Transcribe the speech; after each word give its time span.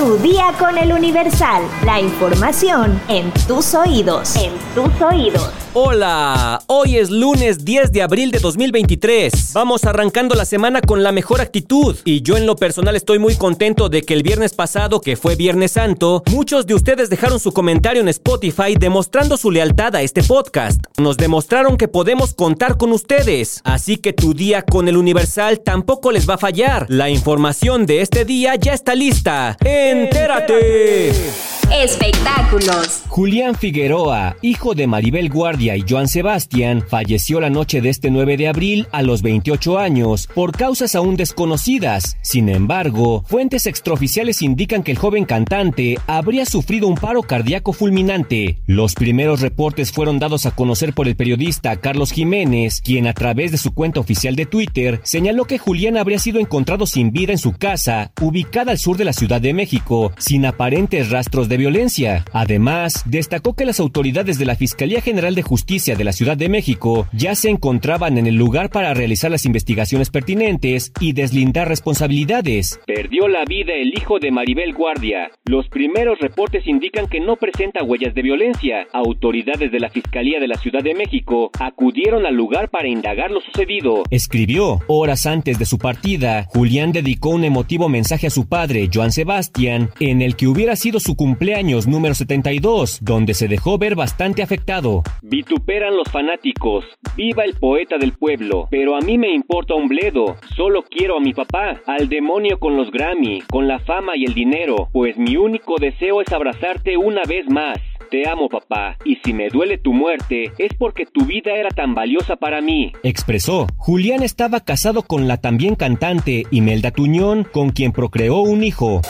Tu 0.00 0.16
día 0.16 0.54
con 0.58 0.78
el 0.78 0.94
Universal. 0.94 1.62
La 1.84 2.00
información 2.00 2.98
en 3.08 3.30
tus 3.46 3.74
oídos. 3.74 4.34
En 4.34 4.54
tus 4.74 4.98
oídos. 5.02 5.50
Hola, 5.72 6.60
hoy 6.66 6.96
es 6.96 7.10
lunes 7.10 7.64
10 7.64 7.92
de 7.92 8.02
abril 8.02 8.32
de 8.32 8.40
2023. 8.40 9.52
Vamos 9.52 9.84
arrancando 9.84 10.34
la 10.34 10.44
semana 10.44 10.80
con 10.80 11.04
la 11.04 11.12
mejor 11.12 11.40
actitud 11.40 11.96
y 12.04 12.22
yo 12.22 12.36
en 12.36 12.44
lo 12.44 12.56
personal 12.56 12.96
estoy 12.96 13.20
muy 13.20 13.36
contento 13.36 13.88
de 13.88 14.02
que 14.02 14.14
el 14.14 14.24
viernes 14.24 14.52
pasado, 14.52 15.00
que 15.00 15.14
fue 15.14 15.36
Viernes 15.36 15.72
Santo, 15.72 16.24
muchos 16.32 16.66
de 16.66 16.74
ustedes 16.74 17.08
dejaron 17.08 17.38
su 17.38 17.52
comentario 17.52 18.02
en 18.02 18.08
Spotify 18.08 18.74
demostrando 18.76 19.36
su 19.36 19.52
lealtad 19.52 19.94
a 19.94 20.02
este 20.02 20.24
podcast. 20.24 20.80
Nos 20.98 21.16
demostraron 21.16 21.76
que 21.76 21.86
podemos 21.86 22.34
contar 22.34 22.76
con 22.76 22.90
ustedes, 22.90 23.60
así 23.62 23.96
que 23.96 24.12
tu 24.12 24.34
día 24.34 24.62
con 24.62 24.88
el 24.88 24.96
Universal 24.96 25.60
tampoco 25.60 26.10
les 26.10 26.28
va 26.28 26.34
a 26.34 26.38
fallar. 26.38 26.86
La 26.88 27.10
información 27.10 27.86
de 27.86 28.00
este 28.00 28.24
día 28.24 28.56
ya 28.56 28.72
está 28.72 28.96
lista. 28.96 29.56
¡Entérate! 29.90 31.49
Espectáculos. 31.72 33.04
Julián 33.06 33.54
Figueroa, 33.54 34.36
hijo 34.42 34.74
de 34.74 34.88
Maribel 34.88 35.30
Guardia 35.30 35.76
y 35.76 35.84
Joan 35.88 36.08
Sebastián, 36.08 36.84
falleció 36.86 37.40
la 37.40 37.48
noche 37.48 37.80
de 37.80 37.90
este 37.90 38.10
9 38.10 38.36
de 38.36 38.48
abril 38.48 38.88
a 38.90 39.02
los 39.02 39.22
28 39.22 39.78
años 39.78 40.28
por 40.34 40.50
causas 40.50 40.96
aún 40.96 41.14
desconocidas. 41.14 42.16
Sin 42.22 42.48
embargo, 42.48 43.22
fuentes 43.24 43.66
extraoficiales 43.66 44.42
indican 44.42 44.82
que 44.82 44.90
el 44.90 44.98
joven 44.98 45.24
cantante 45.24 45.96
habría 46.08 46.44
sufrido 46.44 46.88
un 46.88 46.96
paro 46.96 47.22
cardíaco 47.22 47.72
fulminante. 47.72 48.58
Los 48.66 48.94
primeros 48.94 49.40
reportes 49.40 49.92
fueron 49.92 50.18
dados 50.18 50.46
a 50.46 50.50
conocer 50.50 50.92
por 50.92 51.06
el 51.06 51.14
periodista 51.14 51.76
Carlos 51.76 52.10
Jiménez, 52.10 52.80
quien 52.80 53.06
a 53.06 53.14
través 53.14 53.52
de 53.52 53.58
su 53.58 53.72
cuenta 53.74 54.00
oficial 54.00 54.34
de 54.34 54.46
Twitter 54.46 55.00
señaló 55.04 55.44
que 55.44 55.58
Julián 55.58 55.96
habría 55.96 56.18
sido 56.18 56.40
encontrado 56.40 56.86
sin 56.86 57.12
vida 57.12 57.30
en 57.30 57.38
su 57.38 57.52
casa, 57.52 58.10
ubicada 58.20 58.72
al 58.72 58.78
sur 58.78 58.96
de 58.96 59.04
la 59.04 59.12
Ciudad 59.12 59.40
de 59.40 59.54
México, 59.54 60.12
sin 60.18 60.46
aparentes 60.46 61.10
rastros 61.10 61.48
de 61.48 61.59
violencia. 61.60 62.24
Además, 62.32 63.04
destacó 63.06 63.54
que 63.54 63.66
las 63.66 63.80
autoridades 63.80 64.38
de 64.38 64.46
la 64.46 64.56
Fiscalía 64.56 65.02
General 65.02 65.34
de 65.34 65.42
Justicia 65.42 65.94
de 65.94 66.04
la 66.04 66.12
Ciudad 66.12 66.36
de 66.36 66.48
México 66.48 67.06
ya 67.12 67.34
se 67.34 67.50
encontraban 67.50 68.16
en 68.16 68.26
el 68.26 68.34
lugar 68.34 68.70
para 68.70 68.94
realizar 68.94 69.30
las 69.30 69.44
investigaciones 69.44 70.10
pertinentes 70.10 70.90
y 71.00 71.12
deslindar 71.12 71.68
responsabilidades. 71.68 72.80
Perdió 72.86 73.28
la 73.28 73.44
vida 73.44 73.74
el 73.74 73.90
hijo 73.96 74.18
de 74.18 74.30
Maribel 74.30 74.72
Guardia. 74.72 75.30
Los 75.44 75.68
primeros 75.68 76.18
reportes 76.18 76.66
indican 76.66 77.06
que 77.08 77.20
no 77.20 77.36
presenta 77.36 77.84
huellas 77.84 78.14
de 78.14 78.22
violencia. 78.22 78.86
Autoridades 78.92 79.70
de 79.70 79.80
la 79.80 79.90
Fiscalía 79.90 80.40
de 80.40 80.48
la 80.48 80.56
Ciudad 80.56 80.82
de 80.82 80.94
México 80.94 81.50
acudieron 81.60 82.24
al 82.24 82.34
lugar 82.34 82.70
para 82.70 82.88
indagar 82.88 83.30
lo 83.30 83.42
sucedido. 83.42 84.02
Escribió, 84.10 84.80
horas 84.88 85.26
antes 85.26 85.58
de 85.58 85.66
su 85.66 85.76
partida, 85.76 86.46
Julián 86.48 86.92
dedicó 86.92 87.28
un 87.28 87.44
emotivo 87.44 87.90
mensaje 87.90 88.28
a 88.28 88.30
su 88.30 88.48
padre, 88.48 88.88
Joan 88.92 89.12
Sebastián, 89.12 89.90
en 90.00 90.22
el 90.22 90.36
que 90.36 90.46
hubiera 90.46 90.74
sido 90.74 91.00
su 91.00 91.16
cumpleaños 91.16 91.49
años 91.54 91.86
número 91.86 92.14
72, 92.14 92.98
donde 93.02 93.34
se 93.34 93.48
dejó 93.48 93.78
ver 93.78 93.94
bastante 93.94 94.42
afectado. 94.42 95.02
Vituperan 95.22 95.96
los 95.96 96.08
fanáticos, 96.10 96.84
viva 97.16 97.44
el 97.44 97.54
poeta 97.54 97.98
del 97.98 98.12
pueblo, 98.12 98.68
pero 98.70 98.96
a 98.96 99.00
mí 99.00 99.18
me 99.18 99.32
importa 99.32 99.74
un 99.74 99.88
bledo, 99.88 100.36
solo 100.56 100.82
quiero 100.82 101.18
a 101.18 101.20
mi 101.20 101.32
papá, 101.32 101.80
al 101.86 102.08
demonio 102.08 102.58
con 102.58 102.76
los 102.76 102.90
Grammy, 102.90 103.42
con 103.50 103.68
la 103.68 103.78
fama 103.80 104.16
y 104.16 104.24
el 104.24 104.34
dinero, 104.34 104.88
pues 104.92 105.16
mi 105.16 105.36
único 105.36 105.76
deseo 105.78 106.20
es 106.20 106.32
abrazarte 106.32 106.96
una 106.96 107.22
vez 107.24 107.48
más. 107.48 107.78
Te 108.10 108.28
amo, 108.28 108.48
papá, 108.48 108.96
y 109.04 109.16
si 109.24 109.32
me 109.32 109.50
duele 109.50 109.78
tu 109.78 109.92
muerte, 109.92 110.50
es 110.58 110.74
porque 110.76 111.06
tu 111.06 111.26
vida 111.26 111.52
era 111.52 111.68
tan 111.68 111.94
valiosa 111.94 112.34
para 112.34 112.60
mí. 112.60 112.92
Expresó. 113.04 113.68
Julián 113.76 114.24
estaba 114.24 114.58
casado 114.58 115.02
con 115.02 115.28
la 115.28 115.36
también 115.36 115.76
cantante 115.76 116.42
Imelda 116.50 116.90
Tuñón, 116.90 117.44
con 117.44 117.70
quien 117.70 117.92
procreó 117.92 118.38
un 118.40 118.64
hijo. 118.64 119.00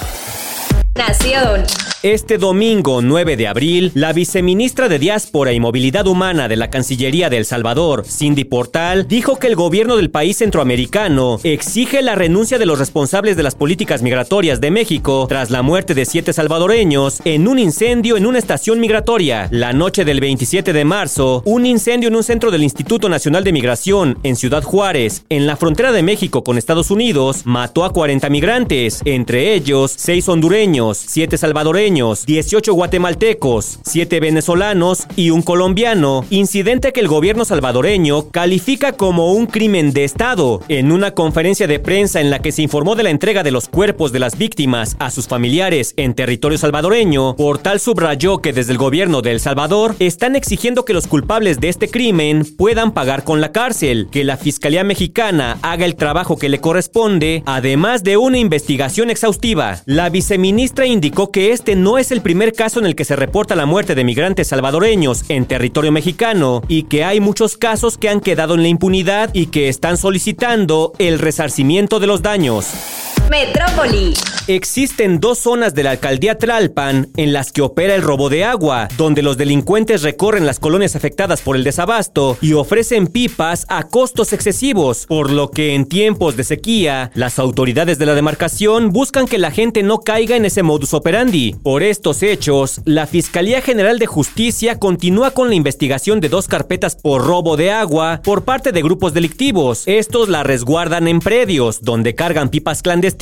Nación. 0.96 1.64
Este 2.02 2.38
domingo 2.38 3.02
9 3.02 3.36
de 3.36 3.46
abril, 3.46 3.92
la 3.94 4.14
viceministra 4.14 4.88
de 4.88 4.98
Diáspora 4.98 5.52
y 5.52 5.60
Movilidad 5.60 6.06
Humana 6.06 6.48
de 6.48 6.56
la 6.56 6.70
Cancillería 6.70 7.28
de 7.28 7.36
El 7.36 7.44
Salvador, 7.44 8.06
Cindy 8.06 8.44
Portal, 8.44 9.06
dijo 9.06 9.38
que 9.38 9.46
el 9.46 9.54
gobierno 9.54 9.96
del 9.96 10.10
país 10.10 10.38
centroamericano 10.38 11.38
exige 11.44 12.00
la 12.00 12.14
renuncia 12.14 12.58
de 12.58 12.64
los 12.64 12.78
responsables 12.78 13.36
de 13.36 13.42
las 13.42 13.54
políticas 13.54 14.00
migratorias 14.00 14.62
de 14.62 14.70
México 14.70 15.26
tras 15.28 15.50
la 15.50 15.60
muerte 15.60 15.94
de 15.94 16.06
siete 16.06 16.32
salvadoreños 16.32 17.20
en 17.26 17.46
un 17.48 17.58
incendio 17.58 18.16
en 18.16 18.24
una 18.24 18.38
estación 18.38 18.80
migratoria. 18.80 19.46
La 19.50 19.74
noche 19.74 20.06
del 20.06 20.20
27 20.20 20.72
de 20.72 20.84
marzo, 20.86 21.42
un 21.44 21.66
incendio 21.66 22.08
en 22.08 22.16
un 22.16 22.24
centro 22.24 22.50
del 22.50 22.62
Instituto 22.62 23.10
Nacional 23.10 23.44
de 23.44 23.52
Migración 23.52 24.18
en 24.22 24.36
Ciudad 24.36 24.62
Juárez, 24.62 25.24
en 25.28 25.46
la 25.46 25.56
frontera 25.56 25.92
de 25.92 26.02
México 26.02 26.42
con 26.42 26.56
Estados 26.56 26.90
Unidos, 26.90 27.42
mató 27.44 27.84
a 27.84 27.92
40 27.92 28.30
migrantes, 28.30 29.02
entre 29.04 29.52
ellos 29.52 29.92
6 29.98 30.26
hondureños, 30.30 30.79
7 30.98 31.36
salvadoreños, 31.38 32.26
18 32.26 32.72
guatemaltecos, 32.72 33.78
7 33.84 34.20
venezolanos 34.20 35.06
y 35.16 35.30
un 35.30 35.42
colombiano, 35.42 36.24
incidente 36.30 36.92
que 36.92 37.00
el 37.00 37.08
gobierno 37.08 37.44
salvadoreño 37.44 38.28
califica 38.30 38.92
como 38.92 39.32
un 39.32 39.46
crimen 39.46 39.92
de 39.92 40.04
Estado. 40.04 40.62
En 40.68 40.92
una 40.92 41.12
conferencia 41.12 41.66
de 41.66 41.78
prensa 41.78 42.20
en 42.20 42.30
la 42.30 42.40
que 42.40 42.52
se 42.52 42.62
informó 42.62 42.96
de 42.96 43.02
la 43.02 43.10
entrega 43.10 43.42
de 43.42 43.50
los 43.50 43.68
cuerpos 43.68 44.12
de 44.12 44.18
las 44.18 44.38
víctimas 44.38 44.96
a 44.98 45.10
sus 45.10 45.28
familiares 45.28 45.94
en 45.96 46.14
territorio 46.14 46.58
salvadoreño, 46.58 47.36
Portal 47.36 47.80
subrayó 47.80 48.38
que 48.38 48.52
desde 48.52 48.72
el 48.72 48.78
gobierno 48.78 49.22
de 49.22 49.32
El 49.32 49.40
Salvador 49.40 49.94
están 49.98 50.36
exigiendo 50.36 50.84
que 50.84 50.94
los 50.94 51.06
culpables 51.06 51.60
de 51.60 51.68
este 51.68 51.88
crimen 51.88 52.46
puedan 52.56 52.92
pagar 52.92 53.24
con 53.24 53.40
la 53.40 53.52
cárcel, 53.52 54.08
que 54.10 54.24
la 54.24 54.36
Fiscalía 54.36 54.84
Mexicana 54.84 55.58
haga 55.62 55.84
el 55.84 55.96
trabajo 55.96 56.36
que 56.36 56.48
le 56.48 56.60
corresponde, 56.60 57.42
además 57.46 58.02
de 58.02 58.16
una 58.16 58.38
investigación 58.38 59.10
exhaustiva. 59.10 59.82
La 59.86 60.08
viceministra 60.08 60.69
indicó 60.86 61.30
que 61.30 61.52
este 61.52 61.76
no 61.76 61.98
es 61.98 62.10
el 62.10 62.22
primer 62.22 62.52
caso 62.52 62.80
en 62.80 62.86
el 62.86 62.94
que 62.94 63.04
se 63.04 63.16
reporta 63.16 63.54
la 63.54 63.66
muerte 63.66 63.94
de 63.94 64.04
migrantes 64.04 64.48
salvadoreños 64.48 65.24
en 65.28 65.46
territorio 65.46 65.92
mexicano 65.92 66.62
y 66.68 66.84
que 66.84 67.04
hay 67.04 67.20
muchos 67.20 67.56
casos 67.56 67.98
que 67.98 68.08
han 68.08 68.20
quedado 68.20 68.54
en 68.54 68.62
la 68.62 68.68
impunidad 68.68 69.30
y 69.34 69.46
que 69.46 69.68
están 69.68 69.96
solicitando 69.96 70.92
el 70.98 71.18
resarcimiento 71.18 72.00
de 72.00 72.06
los 72.06 72.22
daños. 72.22 72.99
Metrópoli. 73.30 74.12
Existen 74.48 75.20
dos 75.20 75.38
zonas 75.38 75.72
de 75.76 75.84
la 75.84 75.92
alcaldía 75.92 76.36
Tlalpan 76.36 77.06
en 77.16 77.32
las 77.32 77.52
que 77.52 77.62
opera 77.62 77.94
el 77.94 78.02
robo 78.02 78.28
de 78.28 78.44
agua, 78.44 78.88
donde 78.96 79.22
los 79.22 79.36
delincuentes 79.36 80.02
recorren 80.02 80.46
las 80.46 80.58
colonias 80.58 80.96
afectadas 80.96 81.40
por 81.40 81.54
el 81.54 81.62
desabasto 81.62 82.36
y 82.40 82.54
ofrecen 82.54 83.06
pipas 83.06 83.66
a 83.68 83.84
costos 83.84 84.32
excesivos, 84.32 85.06
por 85.06 85.30
lo 85.30 85.52
que 85.52 85.76
en 85.76 85.86
tiempos 85.86 86.36
de 86.36 86.42
sequía, 86.42 87.12
las 87.14 87.38
autoridades 87.38 87.98
de 88.00 88.06
la 88.06 88.16
demarcación 88.16 88.90
buscan 88.90 89.28
que 89.28 89.38
la 89.38 89.52
gente 89.52 89.84
no 89.84 89.98
caiga 89.98 90.34
en 90.34 90.44
ese 90.44 90.64
modus 90.64 90.92
operandi. 90.92 91.54
Por 91.62 91.84
estos 91.84 92.24
hechos, 92.24 92.80
la 92.84 93.06
Fiscalía 93.06 93.60
General 93.60 94.00
de 94.00 94.06
Justicia 94.06 94.80
continúa 94.80 95.30
con 95.30 95.48
la 95.48 95.54
investigación 95.54 96.18
de 96.18 96.28
dos 96.28 96.48
carpetas 96.48 96.96
por 96.96 97.24
robo 97.24 97.56
de 97.56 97.70
agua 97.70 98.22
por 98.24 98.42
parte 98.42 98.72
de 98.72 98.82
grupos 98.82 99.14
delictivos. 99.14 99.84
Estos 99.86 100.28
la 100.28 100.42
resguardan 100.42 101.06
en 101.06 101.20
predios, 101.20 101.82
donde 101.82 102.16
cargan 102.16 102.48
pipas 102.48 102.82
clandestinas, 102.82 103.19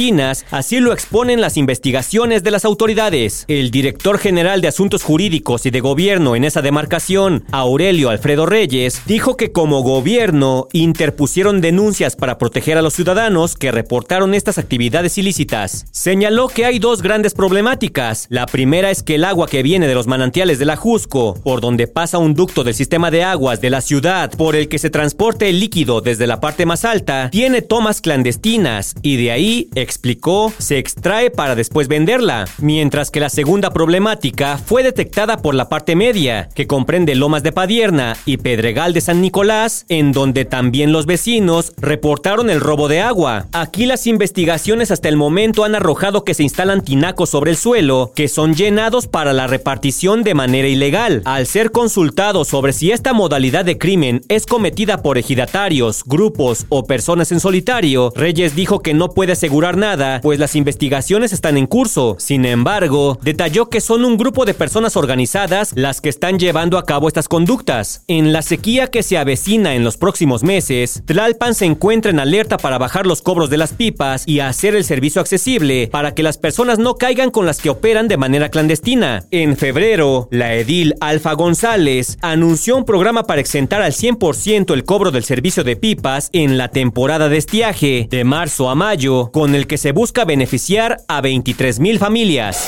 así 0.52 0.78
lo 0.78 0.92
exponen 0.92 1.34
en 1.34 1.40
las 1.40 1.56
investigaciones 1.56 2.44
de 2.44 2.52
las 2.52 2.64
autoridades. 2.64 3.44
El 3.48 3.72
director 3.72 4.18
general 4.18 4.60
de 4.60 4.68
Asuntos 4.68 5.02
Jurídicos 5.02 5.66
y 5.66 5.70
de 5.70 5.80
Gobierno 5.80 6.36
en 6.36 6.44
esa 6.44 6.62
demarcación, 6.62 7.44
Aurelio 7.50 8.08
Alfredo 8.08 8.46
Reyes, 8.46 9.02
dijo 9.06 9.36
que 9.36 9.50
como 9.50 9.82
gobierno 9.82 10.68
interpusieron 10.72 11.60
denuncias 11.60 12.14
para 12.14 12.38
proteger 12.38 12.78
a 12.78 12.82
los 12.82 12.94
ciudadanos 12.94 13.56
que 13.56 13.72
reportaron 13.72 14.34
estas 14.34 14.56
actividades 14.58 15.18
ilícitas. 15.18 15.86
Señaló 15.90 16.46
que 16.46 16.64
hay 16.64 16.78
dos 16.78 17.02
grandes 17.02 17.34
problemáticas. 17.34 18.26
La 18.28 18.46
primera 18.46 18.92
es 18.92 19.02
que 19.02 19.16
el 19.16 19.24
agua 19.24 19.48
que 19.48 19.64
viene 19.64 19.88
de 19.88 19.94
los 19.94 20.06
manantiales 20.06 20.60
de 20.60 20.64
la 20.64 20.76
Jusco, 20.76 21.34
por 21.42 21.60
donde 21.60 21.88
pasa 21.88 22.18
un 22.18 22.34
ducto 22.34 22.62
del 22.62 22.74
sistema 22.74 23.10
de 23.10 23.24
aguas 23.24 23.60
de 23.60 23.70
la 23.70 23.80
ciudad 23.80 24.30
por 24.30 24.54
el 24.54 24.68
que 24.68 24.78
se 24.78 24.90
transporte 24.90 25.48
el 25.48 25.58
líquido 25.58 26.00
desde 26.00 26.28
la 26.28 26.38
parte 26.38 26.66
más 26.66 26.84
alta, 26.84 27.30
tiene 27.30 27.62
tomas 27.62 28.00
clandestinas 28.00 28.94
y 29.02 29.16
de 29.16 29.32
ahí, 29.32 29.68
explicó, 29.88 30.52
se 30.58 30.76
extrae 30.76 30.98
trae 31.08 31.30
para 31.30 31.54
después 31.54 31.88
venderla, 31.88 32.46
mientras 32.58 33.10
que 33.10 33.18
la 33.18 33.30
segunda 33.30 33.70
problemática 33.70 34.58
fue 34.58 34.82
detectada 34.82 35.38
por 35.38 35.54
la 35.54 35.70
parte 35.70 35.96
media, 35.96 36.50
que 36.54 36.66
comprende 36.66 37.14
Lomas 37.14 37.42
de 37.42 37.52
Padierna 37.52 38.14
y 38.26 38.36
Pedregal 38.36 38.92
de 38.92 39.00
San 39.00 39.22
Nicolás, 39.22 39.86
en 39.88 40.12
donde 40.12 40.44
también 40.44 40.92
los 40.92 41.06
vecinos 41.06 41.72
reportaron 41.78 42.50
el 42.50 42.60
robo 42.60 42.88
de 42.88 43.00
agua. 43.00 43.46
Aquí 43.52 43.86
las 43.86 44.06
investigaciones 44.06 44.90
hasta 44.90 45.08
el 45.08 45.16
momento 45.16 45.64
han 45.64 45.74
arrojado 45.74 46.24
que 46.24 46.34
se 46.34 46.42
instalan 46.42 46.84
tinacos 46.84 47.30
sobre 47.30 47.52
el 47.52 47.56
suelo, 47.56 48.12
que 48.14 48.28
son 48.28 48.54
llenados 48.54 49.06
para 49.06 49.32
la 49.32 49.46
repartición 49.46 50.22
de 50.22 50.34
manera 50.34 50.68
ilegal. 50.68 51.22
Al 51.24 51.46
ser 51.46 51.70
consultado 51.70 52.44
sobre 52.44 52.74
si 52.74 52.92
esta 52.92 53.14
modalidad 53.14 53.64
de 53.64 53.78
crimen 53.78 54.20
es 54.28 54.44
cometida 54.44 55.00
por 55.00 55.16
ejidatarios, 55.16 56.02
grupos 56.04 56.66
o 56.68 56.84
personas 56.84 57.32
en 57.32 57.40
solitario, 57.40 58.12
Reyes 58.14 58.54
dijo 58.54 58.80
que 58.80 58.92
no 58.92 59.10
puede 59.10 59.32
asegurar 59.32 59.67
nada, 59.76 60.20
pues 60.22 60.38
las 60.38 60.56
investigaciones 60.56 61.32
están 61.32 61.56
en 61.56 61.66
curso. 61.66 62.16
Sin 62.18 62.44
embargo, 62.44 63.18
detalló 63.22 63.68
que 63.68 63.80
son 63.80 64.04
un 64.04 64.16
grupo 64.16 64.44
de 64.44 64.54
personas 64.54 64.96
organizadas 64.96 65.72
las 65.74 66.00
que 66.00 66.08
están 66.08 66.38
llevando 66.38 66.78
a 66.78 66.84
cabo 66.84 67.08
estas 67.08 67.28
conductas. 67.28 68.04
En 68.08 68.32
la 68.32 68.42
sequía 68.42 68.88
que 68.88 69.02
se 69.02 69.18
avecina 69.18 69.74
en 69.74 69.84
los 69.84 69.96
próximos 69.96 70.42
meses, 70.42 71.02
Tlalpan 71.04 71.54
se 71.54 71.66
encuentra 71.66 72.10
en 72.10 72.20
alerta 72.20 72.56
para 72.56 72.78
bajar 72.78 73.06
los 73.06 73.22
cobros 73.22 73.50
de 73.50 73.58
las 73.58 73.72
pipas 73.72 74.24
y 74.26 74.40
hacer 74.40 74.74
el 74.74 74.84
servicio 74.84 75.20
accesible 75.20 75.88
para 75.90 76.14
que 76.14 76.22
las 76.22 76.38
personas 76.38 76.78
no 76.78 76.94
caigan 76.94 77.30
con 77.30 77.46
las 77.46 77.60
que 77.60 77.70
operan 77.70 78.08
de 78.08 78.16
manera 78.16 78.48
clandestina. 78.48 79.24
En 79.30 79.56
febrero, 79.56 80.28
la 80.30 80.54
edil 80.54 80.94
Alfa 81.00 81.32
González 81.32 82.18
anunció 82.22 82.76
un 82.76 82.84
programa 82.84 83.24
para 83.24 83.40
exentar 83.40 83.82
al 83.82 83.92
100% 83.92 84.72
el 84.72 84.84
cobro 84.84 85.10
del 85.10 85.24
servicio 85.24 85.64
de 85.64 85.76
pipas 85.76 86.30
en 86.32 86.58
la 86.58 86.68
temporada 86.68 87.28
de 87.28 87.36
estiaje 87.36 88.06
de 88.10 88.24
marzo 88.24 88.70
a 88.70 88.74
mayo, 88.74 89.30
con 89.32 89.54
el 89.54 89.57
que 89.66 89.78
se 89.78 89.92
busca 89.92 90.24
beneficiar 90.24 90.98
a 91.08 91.20
23 91.20 91.80
mil 91.80 91.98
familias. 91.98 92.66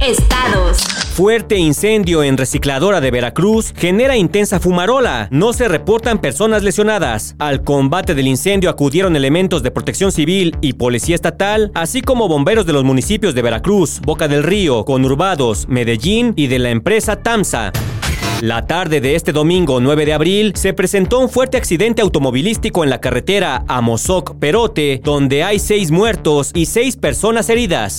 Estados. 0.00 0.78
Fuerte 1.12 1.58
incendio 1.58 2.22
en 2.22 2.38
recicladora 2.38 3.02
de 3.02 3.10
Veracruz 3.10 3.74
genera 3.76 4.16
intensa 4.16 4.58
fumarola. 4.58 5.28
No 5.30 5.52
se 5.52 5.68
reportan 5.68 6.20
personas 6.20 6.62
lesionadas. 6.62 7.34
Al 7.38 7.62
combate 7.62 8.14
del 8.14 8.26
incendio 8.26 8.70
acudieron 8.70 9.16
elementos 9.16 9.62
de 9.62 9.70
protección 9.70 10.12
civil 10.12 10.56
y 10.62 10.72
policía 10.72 11.14
estatal, 11.14 11.70
así 11.74 12.00
como 12.00 12.28
bomberos 12.28 12.64
de 12.64 12.72
los 12.72 12.84
municipios 12.84 13.34
de 13.34 13.42
Veracruz, 13.42 14.00
Boca 14.00 14.28
del 14.28 14.42
Río, 14.42 14.86
Conurbados, 14.86 15.68
Medellín 15.68 16.32
y 16.36 16.46
de 16.46 16.58
la 16.58 16.70
empresa 16.70 17.16
TAMSA. 17.16 17.72
La 18.40 18.66
tarde 18.66 19.02
de 19.02 19.16
este 19.16 19.32
domingo 19.32 19.80
9 19.80 20.06
de 20.06 20.14
abril 20.14 20.52
se 20.56 20.72
presentó 20.72 21.18
un 21.18 21.28
fuerte 21.28 21.58
accidente 21.58 22.00
automovilístico 22.00 22.82
en 22.82 22.88
la 22.88 22.98
carretera 22.98 23.66
Amozoc-Perote, 23.68 25.02
donde 25.04 25.44
hay 25.44 25.58
seis 25.58 25.90
muertos 25.90 26.50
y 26.54 26.64
seis 26.64 26.96
personas 26.96 27.50
heridas. 27.50 27.98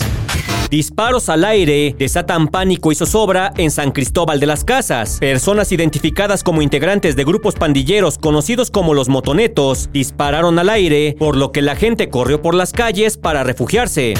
Disparos 0.72 1.28
al 1.28 1.44
aire 1.44 1.98
desatan 2.00 2.48
pánico 2.48 2.94
y 2.94 2.96
zozobra 2.96 3.52
en 3.58 3.72
San 3.72 3.92
Cristóbal 3.92 4.40
de 4.40 4.46
las 4.46 4.64
Casas. 4.64 5.18
Personas 5.20 5.74
identificadas 5.74 6.46
como 6.46 6.62
integrantes 6.62 7.18
de 7.18 7.26
grupos 7.26 7.56
pandilleros 7.56 8.18
conocidos 8.18 8.72
como 8.72 8.94
los 8.94 9.10
motonetos 9.10 9.90
dispararon 9.92 10.58
al 10.60 10.70
aire, 10.70 11.18
por 11.20 11.36
lo 11.36 11.52
que 11.52 11.62
la 11.62 11.76
gente 11.76 12.10
corrió 12.10 12.42
por 12.42 12.56
las 12.56 12.72
calles 12.72 13.18
para 13.18 13.44
refugiarse 13.44 14.14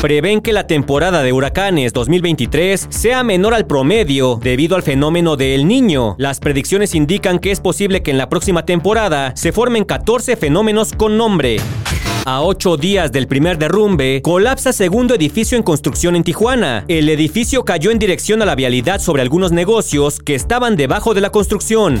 prevén 0.00 0.40
que 0.40 0.52
la 0.52 0.66
temporada 0.66 1.22
de 1.22 1.32
huracanes 1.32 1.92
2023 1.92 2.88
sea 2.90 3.22
menor 3.22 3.54
al 3.54 3.68
promedio 3.68 4.40
debido 4.42 4.74
al 4.74 4.82
fenómeno 4.82 5.36
del 5.36 5.68
Niño. 5.68 6.16
Las 6.18 6.40
predicciones 6.40 6.96
indican 6.96 7.38
que 7.38 7.52
es 7.52 7.60
posible 7.60 8.02
que 8.02 8.10
en 8.10 8.18
la 8.18 8.28
próxima 8.28 8.64
temporada 8.64 9.32
se 9.36 9.52
formen 9.52 9.84
14 9.84 10.34
fenómenos 10.36 10.92
con 10.92 11.16
nombre. 11.16 11.58
A 12.24 12.40
ocho 12.40 12.76
días 12.76 13.10
del 13.10 13.26
primer 13.26 13.58
derrumbe, 13.58 14.22
colapsa 14.22 14.72
segundo 14.72 15.16
edificio 15.16 15.56
en 15.56 15.64
construcción 15.64 16.14
en 16.14 16.22
Tijuana. 16.22 16.84
El 16.86 17.08
edificio 17.08 17.64
cayó 17.64 17.90
en 17.90 17.98
dirección 17.98 18.42
a 18.42 18.46
la 18.46 18.54
vialidad 18.54 19.00
sobre 19.00 19.22
algunos 19.22 19.50
negocios 19.50 20.20
que 20.20 20.36
estaban 20.36 20.76
debajo 20.76 21.14
de 21.14 21.20
la 21.20 21.30
construcción. 21.30 22.00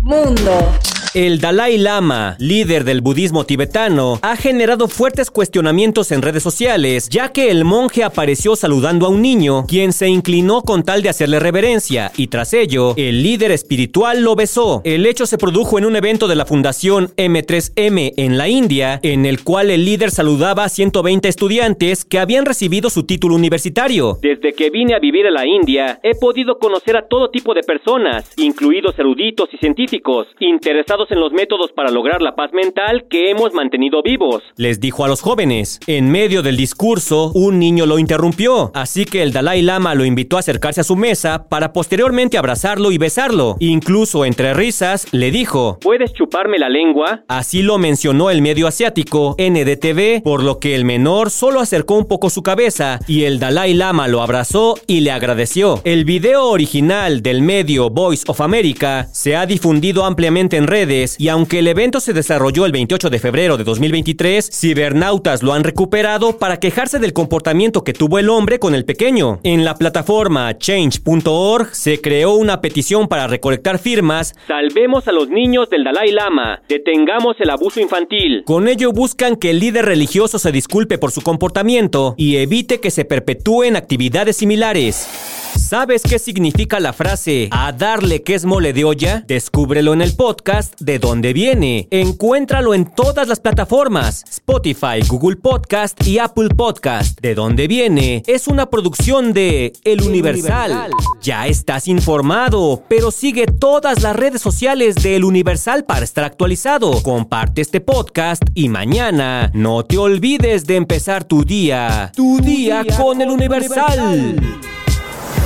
Mundo. 0.00 0.72
El 1.16 1.40
Dalai 1.40 1.78
Lama, 1.78 2.36
líder 2.38 2.84
del 2.84 3.00
budismo 3.00 3.46
tibetano, 3.46 4.18
ha 4.20 4.36
generado 4.36 4.86
fuertes 4.86 5.30
cuestionamientos 5.30 6.12
en 6.12 6.20
redes 6.20 6.42
sociales, 6.42 7.08
ya 7.08 7.32
que 7.32 7.50
el 7.50 7.64
monje 7.64 8.04
apareció 8.04 8.54
saludando 8.54 9.06
a 9.06 9.08
un 9.08 9.22
niño, 9.22 9.64
quien 9.66 9.94
se 9.94 10.08
inclinó 10.08 10.60
con 10.60 10.82
tal 10.82 11.00
de 11.00 11.08
hacerle 11.08 11.40
reverencia, 11.40 12.12
y 12.18 12.26
tras 12.26 12.52
ello, 12.52 12.92
el 12.98 13.22
líder 13.22 13.50
espiritual 13.50 14.20
lo 14.20 14.36
besó. 14.36 14.82
El 14.84 15.06
hecho 15.06 15.24
se 15.24 15.38
produjo 15.38 15.78
en 15.78 15.86
un 15.86 15.96
evento 15.96 16.28
de 16.28 16.34
la 16.34 16.44
Fundación 16.44 17.08
M3M 17.16 18.12
en 18.18 18.36
la 18.36 18.50
India, 18.50 19.00
en 19.02 19.24
el 19.24 19.42
cual 19.42 19.70
el 19.70 19.86
líder 19.86 20.10
saludaba 20.10 20.64
a 20.64 20.68
120 20.68 21.30
estudiantes 21.30 22.04
que 22.04 22.18
habían 22.18 22.44
recibido 22.44 22.90
su 22.90 23.04
título 23.04 23.36
universitario. 23.36 24.18
Desde 24.20 24.52
que 24.52 24.68
vine 24.68 24.94
a 24.94 24.98
vivir 24.98 25.26
a 25.26 25.30
la 25.30 25.46
India, 25.46 25.98
he 26.02 26.14
podido 26.14 26.58
conocer 26.58 26.94
a 26.94 27.08
todo 27.08 27.30
tipo 27.30 27.54
de 27.54 27.62
personas, 27.62 28.30
incluidos 28.36 28.98
eruditos 28.98 29.48
y 29.54 29.56
científicos, 29.56 30.26
interesados 30.40 31.05
en 31.10 31.20
los 31.20 31.32
métodos 31.32 31.72
para 31.72 31.90
lograr 31.90 32.22
la 32.22 32.34
paz 32.34 32.52
mental 32.52 33.06
que 33.08 33.30
hemos 33.30 33.52
mantenido 33.52 34.02
vivos. 34.02 34.42
Les 34.56 34.80
dijo 34.80 35.04
a 35.04 35.08
los 35.08 35.20
jóvenes. 35.20 35.80
En 35.86 36.10
medio 36.10 36.42
del 36.42 36.56
discurso, 36.56 37.30
un 37.34 37.58
niño 37.58 37.86
lo 37.86 37.98
interrumpió, 37.98 38.70
así 38.74 39.04
que 39.04 39.22
el 39.22 39.32
Dalai 39.32 39.62
Lama 39.62 39.94
lo 39.94 40.04
invitó 40.04 40.36
a 40.36 40.40
acercarse 40.40 40.80
a 40.80 40.84
su 40.84 40.96
mesa 40.96 41.48
para 41.48 41.72
posteriormente 41.72 42.38
abrazarlo 42.38 42.90
y 42.92 42.98
besarlo. 42.98 43.56
Incluso 43.60 44.24
entre 44.24 44.54
risas, 44.54 45.12
le 45.12 45.30
dijo, 45.30 45.78
¿Puedes 45.80 46.12
chuparme 46.12 46.58
la 46.58 46.68
lengua? 46.68 47.24
Así 47.28 47.62
lo 47.62 47.78
mencionó 47.78 48.30
el 48.30 48.42
medio 48.42 48.66
asiático 48.66 49.36
NDTV, 49.38 50.22
por 50.22 50.42
lo 50.42 50.58
que 50.58 50.74
el 50.74 50.84
menor 50.84 51.30
solo 51.30 51.60
acercó 51.60 51.96
un 51.96 52.06
poco 52.06 52.30
su 52.30 52.42
cabeza 52.42 52.98
y 53.06 53.24
el 53.24 53.38
Dalai 53.38 53.74
Lama 53.74 54.08
lo 54.08 54.22
abrazó 54.22 54.74
y 54.86 55.00
le 55.00 55.10
agradeció. 55.10 55.80
El 55.84 56.04
video 56.04 56.48
original 56.48 57.22
del 57.22 57.42
medio 57.42 57.90
Voice 57.90 58.24
of 58.26 58.40
America 58.40 59.08
se 59.12 59.36
ha 59.36 59.46
difundido 59.46 60.04
ampliamente 60.04 60.56
en 60.56 60.66
redes 60.66 60.95
y 61.18 61.28
aunque 61.28 61.58
el 61.58 61.68
evento 61.68 62.00
se 62.00 62.12
desarrolló 62.12 62.64
el 62.64 62.72
28 62.72 63.10
de 63.10 63.18
febrero 63.18 63.56
de 63.56 63.64
2023, 63.64 64.48
cibernautas 64.52 65.42
lo 65.42 65.52
han 65.52 65.64
recuperado 65.64 66.38
para 66.38 66.58
quejarse 66.58 66.98
del 66.98 67.12
comportamiento 67.12 67.84
que 67.84 67.92
tuvo 67.92 68.18
el 68.18 68.30
hombre 68.30 68.58
con 68.58 68.74
el 68.74 68.84
pequeño. 68.84 69.40
En 69.42 69.64
la 69.64 69.74
plataforma 69.74 70.56
change.org 70.56 71.74
se 71.74 72.00
creó 72.00 72.34
una 72.34 72.60
petición 72.60 73.08
para 73.08 73.26
recolectar 73.26 73.78
firmas. 73.78 74.34
Salvemos 74.46 75.06
a 75.08 75.12
los 75.12 75.28
niños 75.28 75.68
del 75.70 75.84
Dalai 75.84 76.12
Lama, 76.12 76.62
detengamos 76.68 77.36
el 77.40 77.50
abuso 77.50 77.80
infantil. 77.80 78.42
Con 78.46 78.68
ello 78.68 78.92
buscan 78.92 79.36
que 79.36 79.50
el 79.50 79.60
líder 79.60 79.84
religioso 79.84 80.38
se 80.38 80.52
disculpe 80.52 80.98
por 80.98 81.10
su 81.10 81.20
comportamiento 81.22 82.14
y 82.16 82.36
evite 82.36 82.80
que 82.80 82.90
se 82.90 83.04
perpetúen 83.04 83.76
actividades 83.76 84.36
similares. 84.36 85.08
¿Sabes 85.56 86.02
qué 86.02 86.18
significa 86.18 86.80
la 86.80 86.92
frase 86.92 87.48
a 87.50 87.72
darle 87.72 88.22
que 88.22 88.34
es 88.34 88.44
mole 88.44 88.72
de 88.72 88.84
olla? 88.84 89.24
Descúbrelo 89.26 89.94
en 89.94 90.02
el 90.02 90.14
podcast 90.14 90.78
de 90.86 91.00
dónde 91.00 91.32
viene. 91.32 91.88
Encuéntralo 91.90 92.72
en 92.72 92.86
todas 92.86 93.26
las 93.28 93.40
plataformas: 93.40 94.24
Spotify, 94.30 95.00
Google 95.06 95.36
Podcast 95.36 96.00
y 96.06 96.18
Apple 96.18 96.48
Podcast. 96.56 97.20
De 97.20 97.34
dónde 97.34 97.66
viene 97.66 98.22
es 98.26 98.46
una 98.46 98.70
producción 98.70 99.32
de 99.32 99.72
El 99.84 100.00
Universal. 100.02 100.90
Ya 101.20 101.48
estás 101.48 101.88
informado, 101.88 102.84
pero 102.88 103.10
sigue 103.10 103.46
todas 103.46 104.02
las 104.02 104.14
redes 104.14 104.40
sociales 104.40 104.94
de 104.94 105.16
El 105.16 105.24
Universal 105.24 105.84
para 105.84 106.04
estar 106.04 106.24
actualizado. 106.24 107.02
Comparte 107.02 107.60
este 107.62 107.80
podcast 107.80 108.42
y 108.54 108.68
mañana 108.68 109.50
no 109.54 109.84
te 109.84 109.98
olvides 109.98 110.66
de 110.66 110.76
empezar 110.76 111.24
tu 111.24 111.44
día. 111.44 112.12
Tu, 112.14 112.38
día, 112.40 112.84
con 112.96 113.20
El 113.20 113.30
Universal. 113.30 114.36